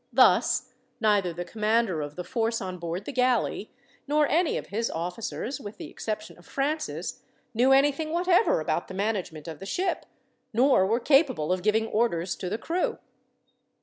Thus, 0.11 0.73
neither 0.99 1.31
the 1.31 1.45
commander 1.45 2.01
of 2.01 2.15
the 2.15 2.23
force 2.23 2.59
on 2.59 2.79
board 2.79 3.05
the 3.05 3.11
galley, 3.11 3.69
nor 4.07 4.27
any 4.27 4.57
of 4.57 4.65
his 4.69 4.89
officers, 4.89 5.59
with 5.61 5.77
the 5.77 5.91
exception 5.91 6.39
of 6.39 6.45
Francis, 6.47 7.21
knew 7.53 7.71
anything 7.71 8.11
whatever 8.11 8.59
about 8.61 8.87
the 8.87 8.95
management 8.95 9.47
of 9.47 9.59
the 9.59 9.67
ship, 9.67 10.07
nor 10.53 10.87
were 10.87 10.99
capable 10.99 11.53
of 11.53 11.61
giving 11.61 11.85
orders 11.85 12.35
to 12.37 12.49
the 12.49 12.57
crew. 12.57 12.97